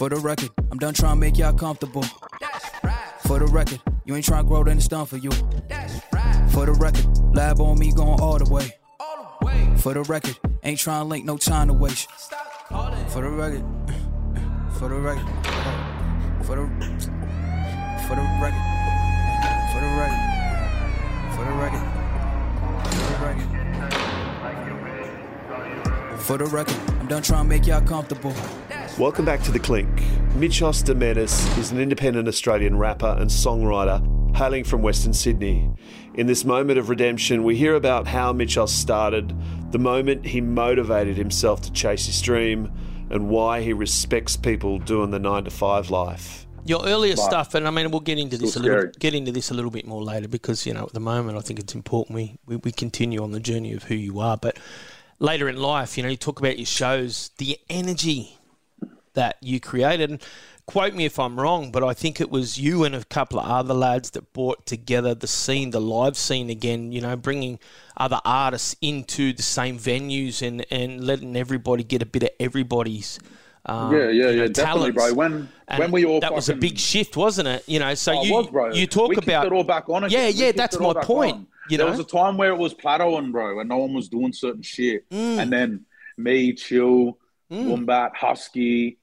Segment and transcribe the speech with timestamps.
[0.00, 2.02] For the record, I'm done trying to make y'all comfortable.
[3.26, 5.30] For the record, you ain't trying to grow, then it's done for you.
[6.48, 7.04] For the record,
[7.36, 8.72] lab on me going all the way.
[9.76, 12.10] For the record, ain't trying to link no time to waste.
[13.08, 13.62] For the record,
[14.78, 15.28] for the record,
[16.44, 16.62] for the
[18.08, 18.64] for the record,
[19.70, 20.24] for the record,
[21.34, 21.84] for the record,
[22.96, 23.60] for the record.
[26.20, 28.34] For the record, I'm done trying to make y'all comfortable.
[29.00, 29.88] Welcome back to The Clink.
[30.34, 35.70] Mitchos de is an independent Australian rapper and songwriter hailing from Western Sydney.
[36.16, 39.34] In this moment of redemption, we hear about how Mitchos started,
[39.72, 42.70] the moment he motivated himself to chase his dream,
[43.08, 46.46] and why he respects people doing the 9 to 5 life.
[46.66, 49.32] Your earlier stuff, and I mean, we'll get into this a Still little, get into
[49.32, 51.74] this a little bit more later because you know at the moment I think it's
[51.74, 54.36] important we, we we continue on the journey of who you are.
[54.36, 54.58] But
[55.18, 58.36] later in life, you know, you talk about your shows, the energy
[59.14, 60.10] that you created.
[60.10, 60.22] And
[60.66, 63.46] quote me if I'm wrong, but I think it was you and a couple of
[63.46, 66.92] other lads that brought together the scene, the live scene again.
[66.92, 67.58] You know, bringing
[67.96, 73.18] other artists into the same venues and and letting everybody get a bit of everybody's.
[73.66, 75.12] Um, Yeah, yeah, you know, yeah, definitely, bro.
[75.12, 77.64] When And when we all that was a big shift, wasn't it?
[77.68, 78.72] You know, so Oh, you was, bro.
[78.72, 80.04] you talk we about it all back on.
[80.04, 80.32] Again.
[80.34, 81.34] Yeah, yeah, that's my point.
[81.34, 81.46] on.
[81.68, 84.08] You there know, was a time where it was plateauing, bro, and no one was
[84.08, 85.08] doing certain shit.
[85.10, 85.38] Mm.
[85.38, 85.84] And then
[86.16, 87.18] me, Chill,
[87.50, 87.66] Mm.
[87.66, 88.98] Wombat, Husky,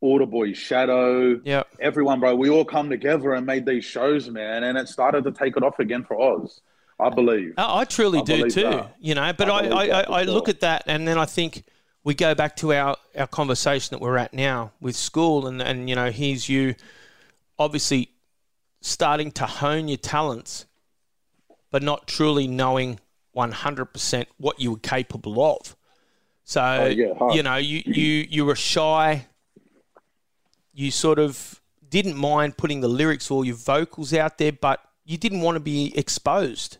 [0.00, 2.34] Order Boy, Shadow, yeah, everyone, bro.
[2.34, 5.62] We all come together and made these shows, man, and it started to take it
[5.62, 6.60] off again for Oz.
[7.00, 7.54] I believe.
[7.56, 8.62] I, I truly I do too.
[8.62, 8.96] that.
[9.00, 11.16] You know, but I I, believe I, that I, I look at that and then
[11.16, 11.62] I think
[12.02, 15.88] we go back to our, our conversation that we're at now with school and, and
[15.88, 16.74] you know, here's you
[17.58, 18.10] obviously
[18.80, 20.66] starting to hone your talents,
[21.70, 22.98] but not truly knowing
[23.36, 25.76] 100% what you were capable of.
[26.48, 29.26] So, Oh, yeah, you know, you, you, you were shy.
[30.72, 31.60] You sort of
[31.90, 35.60] didn't mind putting the lyrics or your vocals out there, but you didn't want to
[35.60, 36.78] be exposed.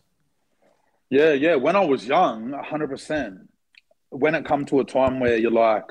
[1.11, 1.57] Yeah, yeah.
[1.57, 3.51] When I was young, hundred percent.
[4.09, 5.85] When it come to a time where you're like,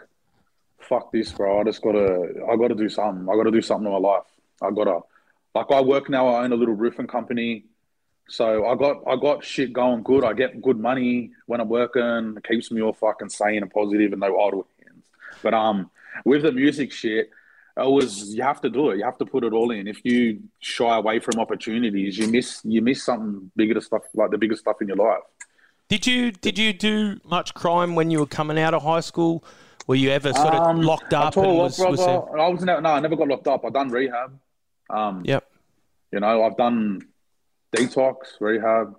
[0.80, 1.62] "Fuck this, bro!
[1.62, 3.30] I just gotta, I gotta do something.
[3.30, 4.26] I gotta do something in my life.
[4.60, 5.02] I gotta."
[5.54, 6.28] Like I work now.
[6.30, 7.66] I own a little roofing company,
[8.30, 10.24] so I got, I got shit going good.
[10.24, 12.36] I get good money when I'm working.
[12.38, 15.06] It keeps me all fucking sane and positive and no idle hands.
[15.42, 15.90] But um,
[16.26, 17.30] with the music shit,
[17.78, 18.98] it was you have to do it.
[18.98, 19.88] You have to put it all in.
[19.88, 24.32] If you shy away from opportunities, you miss, you miss something bigger to stuff like
[24.32, 25.22] the biggest stuff in your life.
[25.90, 29.44] Did you did you do much crime when you were coming out of high school?
[29.86, 32.40] Were you ever sort of Um, locked up tell you and what, was, was there-
[32.42, 33.64] I was never, no, I never got locked up.
[33.64, 34.38] I done rehab.
[34.90, 35.50] Um, Yep.
[36.12, 37.04] you know, I've done
[37.76, 38.96] detox, rehab.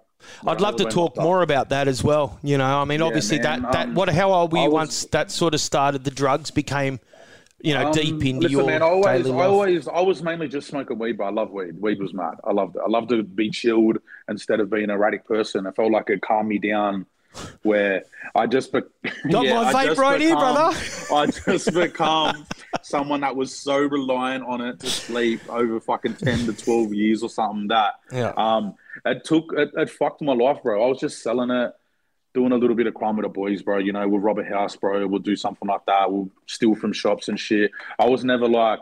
[0.47, 2.39] I'd love to talk more about that as well.
[2.43, 4.65] You know, I mean, Yeah, obviously man, that, that um, what how old were you
[4.65, 6.03] was- once that sort of started?
[6.05, 6.99] The drugs became,
[7.61, 10.23] you know, Um, deep into listen, your man, I always, daily I always, I was
[10.23, 11.81] mainly just smoking weed, but I love weed.
[11.81, 12.35] Weed was mad.
[12.43, 12.83] I loved it.
[12.85, 13.99] I loved to be chilled
[14.29, 15.67] instead of being an erratic person.
[15.69, 17.07] I felt like it calmed me down.
[17.63, 18.03] Where
[18.35, 18.81] I just be-
[19.31, 20.77] Got yeah, my vape right here, brother.
[21.15, 22.45] I just become
[22.83, 27.23] someone that was so reliant on it to sleep over fucking ten to twelve years
[27.23, 27.69] or something.
[27.69, 28.33] That Yeah.
[28.37, 28.75] um,
[29.05, 30.83] it took it, it fucked my life, bro.
[30.85, 31.73] I was just selling it,
[32.35, 33.79] doing a little bit of crime with the boys, bro.
[33.79, 35.07] You know, we'll rob a house, bro.
[35.07, 36.11] We'll do something like that.
[36.13, 37.71] We'll steal from shops and shit.
[37.99, 38.81] I was never like,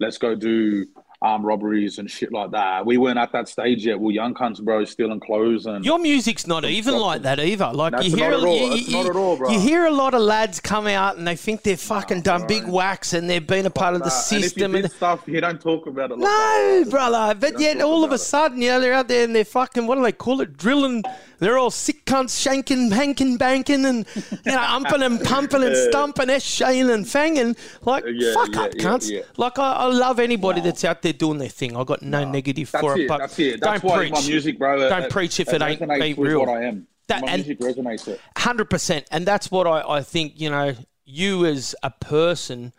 [0.00, 0.86] let's go do
[1.20, 2.86] armed robberies and shit like that.
[2.86, 3.98] We weren't at that stage yet.
[3.98, 7.72] We're young cunts, bro, stealing clothes and Your music's not even like that either.
[7.72, 10.86] Like That's you hear, not you, you- all, you hear a lot of lads come
[10.86, 14.00] out and they think they're fucking done big whacks and they've been a part of
[14.02, 14.32] the that.
[14.32, 14.72] And system.
[14.72, 16.18] did And stuff, you don't talk about it.
[16.18, 16.90] Like no, that.
[16.90, 17.34] brother.
[17.34, 19.86] But yet, all of a sudden, you know, they're out there and they're fucking.
[19.88, 20.56] What do they call it?
[20.56, 21.02] Drilling.
[21.40, 24.06] They're all sick cunts, shanking, hanking, banking, and
[24.44, 27.56] you know, umping and pumping and stumping, shaying and fanging.
[27.84, 29.24] Like Yeah, fuck yeah, up, cunts.
[29.36, 31.76] Like I, I love anybody that's out there doing their thing.
[31.76, 33.02] I got no negative for it.
[33.02, 33.60] it, but that's it.
[33.60, 34.12] That's don't why preach.
[34.12, 34.88] my music, bro.
[34.88, 36.40] Don't preach if it ain't- ain't real.
[36.40, 36.86] What I am.
[37.08, 38.20] That- my and- music resonates it.
[38.36, 40.40] Hundred percent, and that's what I, I think.
[40.40, 40.74] You know,
[41.04, 42.72] you as a person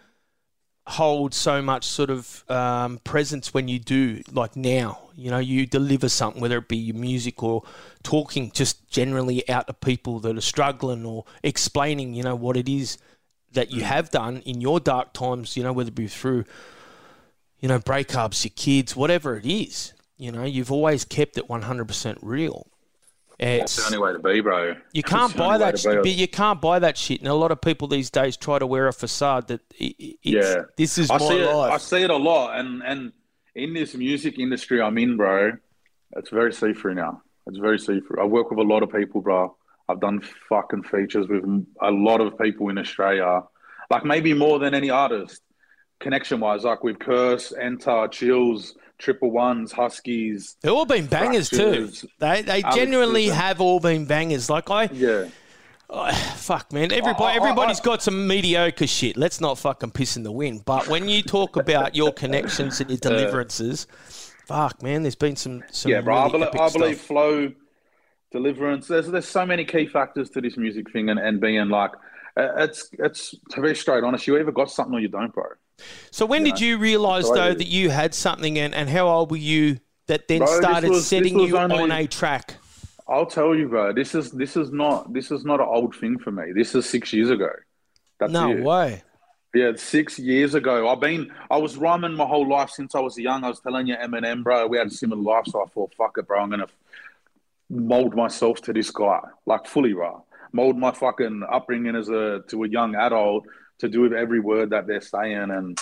[0.87, 4.99] hold so much sort of um, presence when you do, like now.
[5.15, 7.63] You know, you deliver something, whether it be your music or
[8.03, 12.13] talking, just generally out to people that are struggling or explaining.
[12.13, 12.97] You know what it is
[13.51, 15.57] that you have done in your dark times.
[15.57, 16.45] You know, whether it be through,
[17.59, 19.93] you know, breakups, your kids, whatever it is.
[20.17, 22.67] You know, you've always kept it one hundred percent real.
[23.39, 24.75] That's the only way to be, bro.
[24.91, 25.79] You can't buy that.
[25.79, 28.67] Shit, you can't buy that shit, and a lot of people these days try to
[28.67, 31.47] wear a facade that it's, Yeah, this is I my see it.
[31.47, 33.13] I see it a lot, and and
[33.55, 35.53] in this music industry I'm in, bro,
[36.17, 37.21] it's very see through now.
[37.47, 38.21] It's very see through.
[38.21, 39.55] I work with a lot of people, bro.
[39.87, 41.43] I've done fucking features with
[41.81, 43.43] a lot of people in Australia,
[43.89, 45.41] like maybe more than any artist.
[45.99, 50.55] Connection wise, like with Curse, Nter, Chills, Triple Ones, Huskies.
[50.61, 51.91] They've all been bangers too.
[52.19, 53.35] They they Alex genuinely Cooper.
[53.35, 54.49] have all been bangers.
[54.49, 55.25] Like I, Yeah.
[56.35, 59.17] fuck man, everybody everybody's got some mediocre shit.
[59.17, 60.63] Let's not fucking piss in the wind.
[60.65, 63.87] But when you talk about your connections and your deliverances,
[64.45, 66.15] fuck man, there's been some some Yeah, bro.
[66.17, 67.07] I, believe, I believe stuff.
[67.07, 67.51] flow,
[68.31, 68.87] deliverance.
[68.87, 71.91] There's there's so many key factors to this music thing, and, and being like,
[72.37, 74.27] uh, it's it's to be straight honest.
[74.27, 75.43] You either got something or you don't, bro.
[76.11, 78.89] So when did you realise That's the way though that you had something, and, and
[78.89, 82.55] how old were you that then Bro, started was- setting you only- on a track?
[83.07, 83.91] I'll tell you, bro.
[83.91, 86.51] This is this is not this is not an old thing for me.
[86.53, 87.49] This is six years ago.
[88.19, 88.61] That's No it.
[88.63, 89.01] way.
[89.55, 90.87] Yeah, six years ago.
[90.87, 93.43] I've been, I was rhyming my whole life since I was young.
[93.43, 95.45] I was telling you, Eminem, bro, we had a similar life.
[95.47, 96.67] So I thought, fuck it, bro, I'm going to
[97.71, 100.23] mold myself to this guy, like fully, bro.
[100.51, 103.45] Mold my fucking upbringing as a, to a young adult
[103.79, 105.79] to do with every word that they're saying and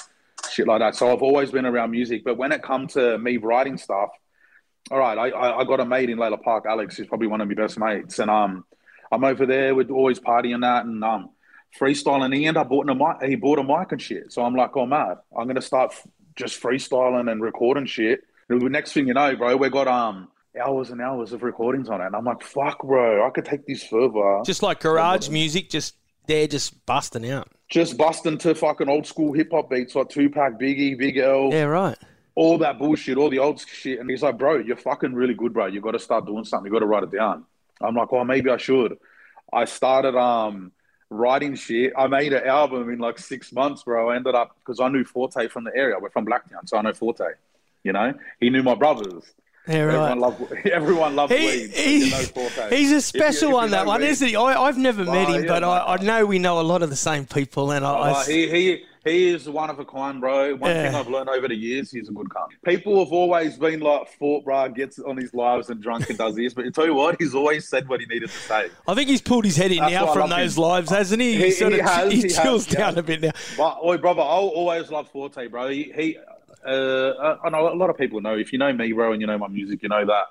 [0.49, 0.95] shit like that.
[0.95, 2.23] So I've always been around music.
[2.23, 4.09] But when it come to me writing stuff,
[4.89, 7.41] all right, I, I, I got a mate in Lalor Park, Alex, who's probably one
[7.41, 8.19] of my best mates.
[8.19, 8.65] And um,
[9.11, 10.85] I'm over there, we'd always partying that.
[10.85, 11.29] And um,
[11.79, 12.35] freestyling.
[12.35, 13.29] He ended up bought a mic.
[13.29, 14.31] He bought a mic and shit.
[14.31, 15.17] So I'm like, oh mad.
[15.37, 18.21] I'm gonna start f- just freestyling and recording shit.
[18.49, 20.29] And the next thing you know, bro, we got um
[20.59, 22.07] hours and hours of recordings on it.
[22.07, 24.41] And I'm like, fuck, bro, I could take this further.
[24.45, 25.95] Just like garage music, just
[26.27, 27.49] they're just busting out.
[27.69, 31.63] Just busting to fucking old school hip hop beats like Tupac, Biggie, Big L, Yeah,
[31.63, 31.97] right.
[32.35, 33.99] all that bullshit, all the old shit.
[33.99, 35.65] And he's like, bro, you're fucking really good, bro.
[35.65, 36.65] You got to start doing something.
[36.67, 37.45] You got to write it down.
[37.81, 38.97] I'm like, oh, maybe I should.
[39.51, 40.71] I started um
[41.09, 41.93] writing shit.
[41.97, 44.09] I made an album in like six months, bro.
[44.09, 45.95] I ended up because I knew Forte from the area.
[45.99, 47.23] We're from Blacktown, so I know Forte.
[47.83, 49.23] You know, he knew my brothers.
[49.67, 49.93] Yeah, right.
[50.11, 54.01] Everyone loved everyone loved He, he- you know he's a special you one, that one,
[54.03, 54.35] isn't he?
[54.35, 56.81] I, I've never met Oh, him, yeah, but I, I know we know a lot
[56.83, 57.71] of the same people.
[57.71, 60.55] And I, I Uh, he, he he is one of a kind, bro.
[60.55, 60.83] One Yeah.
[60.87, 62.47] thing I've learned over the years, he's a good cunt.
[62.65, 66.35] People have always been like, Fort bro gets on his lives and drunk and does
[66.35, 68.67] this, but I tell you what, he's always said what he needed to say.
[68.85, 70.63] I think he's pulled his head in That's now from those him.
[70.63, 71.35] lives, hasn't he?
[71.37, 72.97] He- sort he of has, he he has, chills he down has.
[72.97, 73.31] a bit now.
[73.57, 75.69] But oi, brother, I'll always love Forte, bro.
[75.69, 76.17] He, he
[76.65, 78.37] uh, I know a lot of people know.
[78.37, 80.23] If you know me, bro, and you know my music, you know that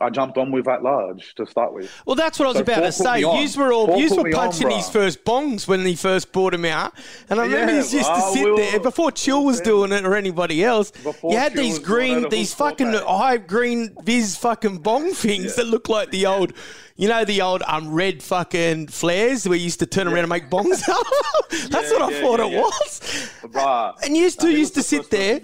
[0.00, 1.90] I jumped on with that large to start with.
[2.06, 3.20] Well, that's what I was So about to say.
[3.20, 6.54] Yous were all yous were me on, punching his first bongs when he first brought
[6.54, 6.94] him out,
[7.28, 9.60] and I remember Yeah, he used to bruh, sit we were- there before Chill was
[9.60, 10.92] doing it or anybody else.
[10.92, 15.66] Before you had Chill these green, these fucking high green viz fucking bong things that
[15.66, 16.54] look like the old,
[17.02, 20.48] you know, the old um red fucking flares we used to turn around and make
[20.48, 21.04] bongs up.
[21.68, 22.60] that's Yeah, what I yeah, thought yeah, it yeah.
[22.60, 23.00] was.
[23.42, 24.04] Bruh.
[24.04, 25.40] And you two used to sit there.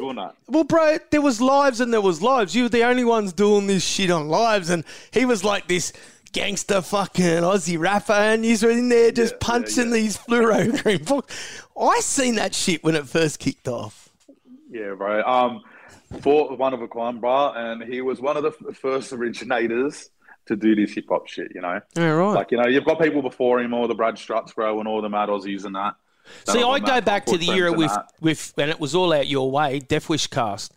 [0.46, 2.54] Well, bro, there was lives and there was lives.
[2.54, 5.92] You were the only ones doing this shit on lives, and he was like this
[6.30, 9.94] gangster fucking Aussie rapper, and you were in there just Yeah, yeah, punching yeah.
[9.94, 11.64] these fluoro green books.
[11.76, 14.10] I seen that shit when it first kicked off.
[14.70, 15.22] Yeah, bro.
[15.24, 15.62] Um,
[16.24, 20.10] was one of a kind, bro, and he was one of the first originators
[20.48, 21.52] to do this hip hop shit.
[21.54, 22.32] You know, Yeah, right.
[22.34, 25.00] like you know, you've got people before him, all the Brad Struts, bro, and all
[25.00, 25.94] the Mad Aussies and that.
[26.46, 29.50] See, I go back to the era with with when it was all out your
[29.50, 30.74] way, Def Wish Cast.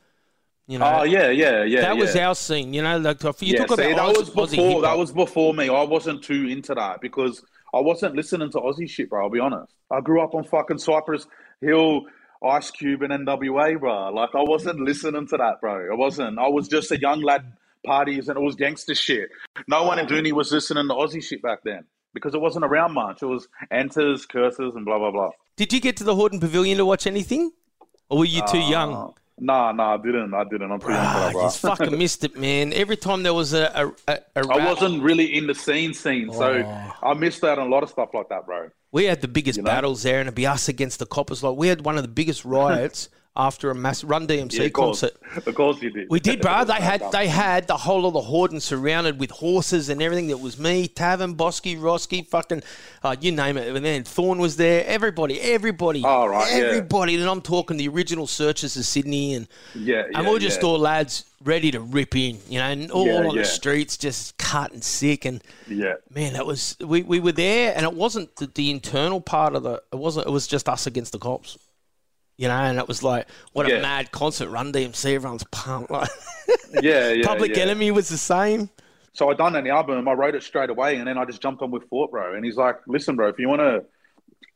[0.67, 1.81] You know, Oh yeah, yeah, yeah.
[1.81, 2.73] that was our scene.
[2.73, 4.81] You know, like you yeah, talk see, about that Aussie, was before.
[4.81, 5.67] That was before me.
[5.67, 7.43] I wasn't too into that because
[7.73, 9.23] I wasn't listening to Aussie shit, bro.
[9.23, 9.73] I'll be honest.
[9.91, 11.27] I grew up on fucking Cypress
[11.59, 12.03] Hill,
[12.45, 14.13] Ice Cube, and NWA, bro.
[14.13, 15.91] Like I wasn't listening to that, bro.
[15.91, 16.39] I wasn't.
[16.39, 17.51] I was just a young lad
[17.85, 19.29] parties and it was gangster shit.
[19.67, 22.93] No one in Dooney was listening to Aussie shit back then because it wasn't around
[22.93, 23.21] much.
[23.21, 25.31] It was Nters, curses, and blah blah blah.
[25.55, 27.51] Did you get to the Hordern Pavilion to watch anything,
[28.09, 28.93] or were you too young?
[28.93, 29.07] Uh,
[29.39, 30.33] nah, nah, I didn't.
[30.33, 30.71] I didn't.
[30.71, 32.73] I'm too young for that, fucking missed it, man.
[32.73, 36.63] Every time there was a a, a, I wasn't really in the scene scene, so
[36.65, 36.93] Oh.
[37.03, 38.69] I missed out on a lot of stuff like that, bro.
[38.91, 39.65] We had the biggest know?
[39.65, 41.43] battles there, and it'd be us against the coppers.
[41.43, 44.73] Like we had one of the biggest riots after a mass Run DMC Yeah, of
[44.73, 45.01] course.
[45.01, 45.47] concert.
[45.47, 46.09] Of course you did.
[46.09, 46.65] We did, bro.
[46.65, 50.27] They had they had the whole of the Hordern surrounded with horses and everything.
[50.27, 52.61] That was me, Tavern, Bosky, Roski, fucking,
[53.03, 53.73] uh, you name it.
[53.73, 54.85] And then Thorn was there.
[54.85, 56.57] Everybody, everybody, Oh, right, yeah.
[56.65, 57.15] everybody.
[57.15, 60.67] And I'm talking the original searchers of Sydney, and Yeah, and yeah, we're just yeah.
[60.67, 64.37] all lads ready to rip in, you know, and all Yeah, on the streets, just
[64.37, 68.35] cut and sick and Yeah, man, that was we, we were there, and it wasn't
[68.35, 69.81] the, the internal part of the.
[69.93, 70.27] It wasn't.
[70.27, 71.57] It was just us against the cops.
[72.41, 73.81] You know, and it was like what a Yeah.
[73.81, 74.49] mad concert.
[74.49, 75.91] Run DMC, everyone's pumped.
[76.73, 77.25] Like, yeah, yeah.
[77.25, 77.63] Public yeah.
[77.63, 78.69] Enemy was the same.
[79.13, 80.07] So I done an album.
[80.07, 82.33] I wrote it straight away, and then I just jumped on with Fort, bro.
[82.33, 83.85] And he's like, "Listen, bro, if you want to."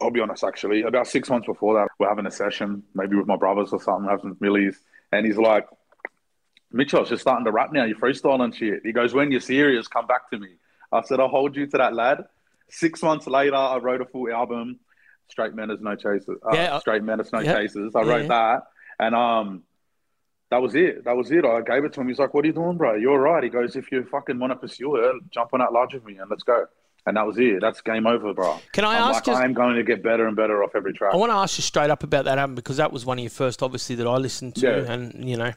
[0.01, 0.81] I'll be honest, actually.
[0.81, 4.09] About six months before that, we're having a session, maybe with my brothers or something,
[4.09, 4.77] having some millies.
[5.13, 5.67] And he's like,
[6.71, 7.85] Mitchell's just starting to rap now.
[7.85, 8.81] You're freestyling shit.
[8.83, 10.49] He goes, When you're serious, come back to me.
[10.91, 12.25] I said, I'll hold you to that, lad.
[12.69, 14.79] Six months later, I wrote a full album.
[15.27, 16.37] Straight menace, no chasers.
[16.45, 17.53] Uh, Yeah, uh, straight menace, no yeah.
[17.55, 17.95] chasers.
[17.95, 18.63] I Yeah, wrote that,
[18.99, 19.63] and um,
[20.51, 21.03] that was it.
[21.05, 21.43] That was it.
[21.45, 22.07] I gave it to him.
[22.07, 22.95] He's like, "What are you doing, bro?
[22.95, 25.93] You're right." He goes, "If you fucking want to pursue it, jump on that lodge
[25.93, 26.65] with me and let's go."
[27.07, 27.61] And that was it.
[27.61, 28.59] That's game over, bro.
[28.73, 30.91] Can I I'm ask like, you- I'm going to get better and better off every
[30.91, 31.13] track.
[31.13, 33.23] I want to ask you straight up about that album because that was one of
[33.23, 34.91] your first, obviously, that I listened to, Yeah.
[34.91, 35.51] and you know,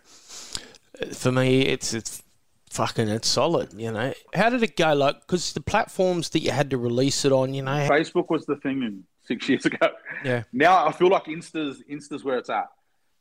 [1.13, 2.23] for me, it's it's
[2.71, 3.73] fucking it's solid.
[3.75, 4.93] You know, how did it go?
[4.95, 8.45] Like, because the platforms that you had to release it on, you know, Facebook was
[8.47, 9.89] the thing six years ago.
[10.25, 12.67] yeah, Now I feel like Insta's Insta's where it's at.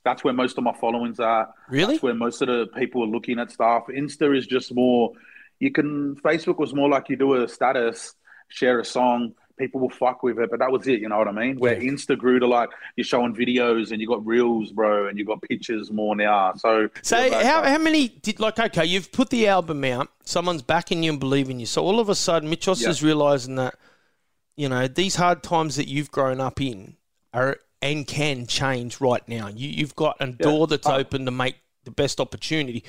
[0.04, 1.50] That's where most of my followings are.
[1.70, 1.94] Really?
[1.96, 3.84] That's where most of the people are looking at stuff.
[3.90, 5.12] Insta is just more.
[5.60, 6.16] You can.
[6.18, 8.16] Facebook was more like you do a status,
[8.48, 11.02] share a song, people will fuck with it, but that was it.
[11.02, 11.60] You know what I mean?
[11.60, 11.90] Where Yeah.
[11.92, 15.42] Insta grew to like you're showing videos and you got reels, bro, and you got
[15.42, 16.54] pictures more now.
[16.56, 20.62] So So yeah, how, how many did like okay you've put the album out someone's
[20.62, 22.90] backing you and believing you so all of a sudden Mitchos Yeah.
[22.90, 23.76] is realizing that
[24.58, 26.98] you know these hard times that you've grown up in
[27.34, 31.32] are and can change right now you, you've got a door that's Uh, open to
[31.32, 32.84] make the best opportunity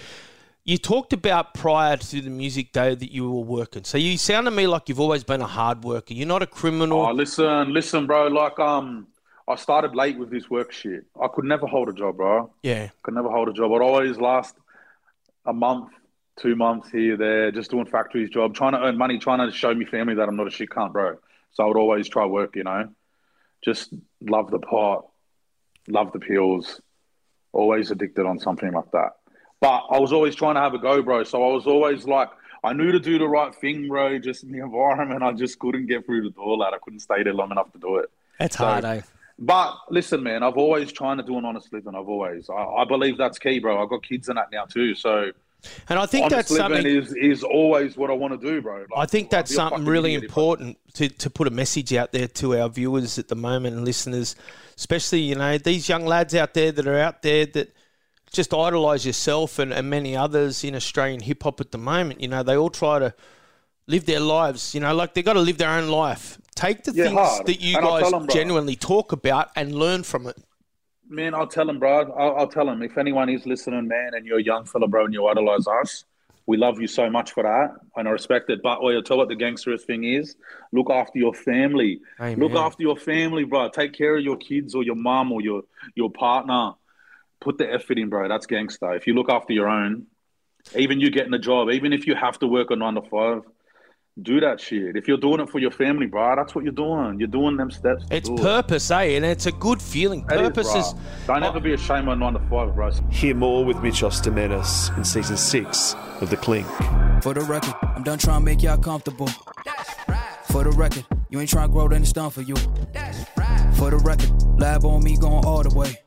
[0.65, 4.47] you talked about prior to the music day that you were working so you sound
[4.47, 7.73] to me like you've always been a hard worker you're not a criminal Oh, listen,
[7.73, 8.27] listen, bro.
[8.29, 9.07] Like, um,
[9.47, 11.05] I started late with this work shit.
[11.23, 12.51] I could never hold a job, bro.
[12.63, 13.73] yeah Could never hold a job.
[13.73, 14.57] I'd always last
[15.47, 15.89] a month,
[16.39, 19.73] two months here, there, just doing factories job, trying to earn money, trying to show
[19.75, 21.17] me family that I'm not a shit cunt, bro.
[21.53, 22.89] So I would always try work, you know.
[23.65, 25.07] Just love the pot,
[25.89, 26.81] love the pills,
[27.53, 29.17] always addicted on something like that.
[29.61, 31.25] But I was always trying to have a go, bro.
[31.25, 32.31] So I was always like,
[32.63, 34.19] I knew to do the right thing, bro.
[34.19, 36.75] Just in the environment, I just couldn't get through the door, lad.
[36.75, 38.11] I couldn't stay there long enough to do it.
[38.39, 39.01] that's So- hard eh
[39.41, 41.95] But listen, man, I've always trying to do an honest living.
[41.97, 43.83] I've always, I, I believe that's key, bro.
[43.83, 44.95] I've got kids in that now too.
[44.95, 45.33] So
[45.89, 48.79] and I think honest that's something is is always what I want to do, bro.
[48.79, 51.93] Like, I think that's I'd be a something really important to, to put a message
[51.95, 54.37] out there to our viewers at the moment and listeners,
[54.77, 57.75] especially, you know, these young lads out there that are out there that
[58.31, 62.21] just idolise yourself and, and many others in Australian hip hop at the moment.
[62.21, 63.15] You know, they all try to
[63.87, 66.39] live their lives, you know, like they've got to live their own life.
[66.55, 67.47] Take the Yeah, things hard.
[67.47, 68.35] that you And guys tell 'em, bro.
[68.35, 70.37] genuinely talk about and learn from it.
[71.09, 72.13] Man, I'll tell him, bro.
[72.13, 75.07] I'll, I'll tell him if anyone is listening, man, and you're a young fella, bro,
[75.07, 76.05] and you idolize us,
[76.47, 78.63] we love you so much for that, and I respect it.
[78.63, 80.37] But I'll tell what the gangsterist thing is:
[80.73, 82.01] look after your family.
[82.21, 82.39] Amen.
[82.39, 83.69] Look after your family, bro.
[83.69, 85.63] Take care of your kids or your mum or your
[85.95, 86.73] your partner.
[87.41, 88.29] Put the effort in, bro.
[88.29, 88.95] That's gangster.
[88.95, 90.07] If you look after your own,
[90.75, 93.43] even you getting a job, even if you have to work a nine to five,
[94.23, 94.97] do that shit.
[94.97, 97.19] If you're doing it for your family, bro, that's what you're doing.
[97.19, 98.07] You're doing them steps.
[98.07, 98.41] to It's do it.
[98.43, 99.03] purpose, eh?
[99.17, 100.25] And it's a good feeling.
[100.29, 100.81] That is, Purpose bro.
[100.81, 100.95] is.
[101.27, 102.91] Don't ever be ashamed of nine to five, bro.
[103.11, 106.67] Hear more with Mitchos Da Menace in season six of The Clink.
[107.23, 109.29] For the record, I'm done trying to make y'all comfortable.
[110.09, 110.19] Right.
[110.51, 112.57] For the record, you ain't trying to grow, then it's done for you.
[113.77, 115.99] For the record, lab on me going all the way.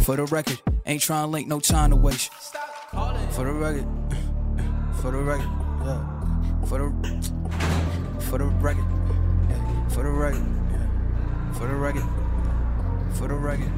[0.00, 2.32] For the record, ain't trying to link, no time to waste.
[2.32, 3.86] For the record,
[5.00, 5.48] for the record,
[5.84, 6.12] yeah.
[6.64, 6.90] For the,
[8.28, 8.84] for the record.
[9.90, 10.46] For the record.
[11.54, 12.04] For the record,
[13.14, 13.72] for the record.